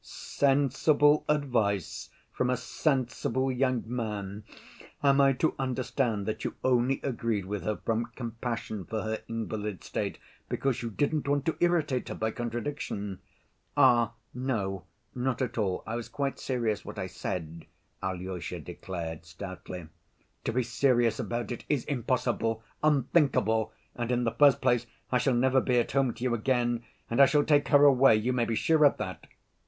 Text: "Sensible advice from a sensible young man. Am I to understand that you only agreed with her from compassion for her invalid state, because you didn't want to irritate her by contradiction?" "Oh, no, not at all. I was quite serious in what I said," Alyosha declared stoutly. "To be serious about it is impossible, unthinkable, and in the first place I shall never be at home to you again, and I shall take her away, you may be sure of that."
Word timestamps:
"Sensible 0.03 1.23
advice 1.29 2.09
from 2.31 2.49
a 2.49 2.57
sensible 2.57 3.51
young 3.51 3.83
man. 3.85 4.43
Am 5.03 5.21
I 5.21 5.33
to 5.33 5.53
understand 5.59 6.25
that 6.25 6.43
you 6.43 6.55
only 6.63 6.99
agreed 7.03 7.45
with 7.45 7.61
her 7.61 7.77
from 7.85 8.07
compassion 8.15 8.83
for 8.83 9.03
her 9.03 9.19
invalid 9.27 9.83
state, 9.83 10.17
because 10.49 10.81
you 10.81 10.89
didn't 10.89 11.27
want 11.27 11.45
to 11.45 11.57
irritate 11.59 12.09
her 12.09 12.15
by 12.15 12.31
contradiction?" 12.31 13.19
"Oh, 13.77 14.13
no, 14.33 14.85
not 15.13 15.39
at 15.39 15.59
all. 15.59 15.83
I 15.85 15.97
was 15.97 16.09
quite 16.09 16.39
serious 16.39 16.79
in 16.81 16.85
what 16.85 16.97
I 16.97 17.05
said," 17.05 17.67
Alyosha 18.01 18.59
declared 18.59 19.23
stoutly. 19.23 19.87
"To 20.45 20.51
be 20.51 20.63
serious 20.63 21.19
about 21.19 21.51
it 21.51 21.63
is 21.69 21.85
impossible, 21.85 22.63
unthinkable, 22.83 23.71
and 23.95 24.11
in 24.11 24.23
the 24.23 24.31
first 24.31 24.61
place 24.61 24.87
I 25.11 25.19
shall 25.19 25.35
never 25.35 25.61
be 25.61 25.77
at 25.77 25.91
home 25.91 26.15
to 26.15 26.23
you 26.23 26.33
again, 26.33 26.85
and 27.07 27.21
I 27.21 27.27
shall 27.27 27.43
take 27.45 27.67
her 27.67 27.85
away, 27.85 28.15
you 28.15 28.33
may 28.33 28.45
be 28.45 28.55
sure 28.55 28.83
of 28.83 28.97
that." 28.97 29.27